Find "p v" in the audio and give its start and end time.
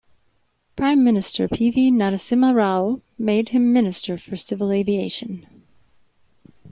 1.47-1.91